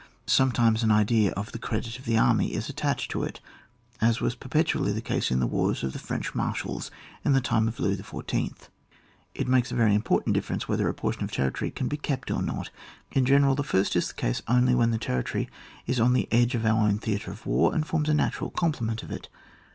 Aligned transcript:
Sometimes 0.25 0.81
an 0.81 0.89
idea 0.89 1.29
of 1.33 1.51
the 1.51 1.59
credit 1.59 1.99
of 1.99 2.05
the 2.05 2.17
army 2.17 2.55
is 2.55 2.69
attached 2.69 3.11
to 3.11 3.21
it, 3.21 3.39
as 4.01 4.19
was 4.19 4.33
perpetually 4.33 4.91
the 4.91 4.99
case 4.99 5.29
in 5.29 5.39
the 5.39 5.45
wars 5.45 5.83
of 5.83 5.93
the 5.93 5.99
French 5.99 6.33
Mar 6.33 6.55
shals 6.55 6.89
in 7.23 7.33
the 7.33 7.39
time 7.39 7.67
of 7.67 7.79
Louis 7.79 7.97
XIY. 7.97 8.67
It 9.35 9.47
makes 9.47 9.71
a 9.71 9.75
very 9.75 9.93
important 9.93 10.33
difference 10.33 10.63
whe 10.67 10.75
ther 10.75 10.87
a 10.89 10.93
portion 10.95 11.23
of 11.23 11.31
territory 11.31 11.69
can 11.69 11.87
be 11.87 11.97
kept 11.97 12.31
or 12.31 12.41
not. 12.41 12.71
In 13.11 13.27
general, 13.27 13.53
the 13.53 13.61
first 13.63 13.95
is 13.95 14.07
the 14.07 14.15
case 14.15 14.41
only 14.47 14.73
when 14.73 14.89
the 14.89 14.97
territory 14.97 15.51
is 15.85 15.99
on 15.99 16.13
the 16.13 16.27
edge 16.33 16.55
of 16.55 16.65
our 16.65 16.87
own 16.87 16.97
theatre 16.97 17.29
of 17.29 17.45
war, 17.45 17.71
and 17.71 17.85
forms 17.85 18.09
a 18.09 18.15
natural 18.15 18.49
complement 18.49 19.03
of 19.03 19.11
it. 19.11 19.29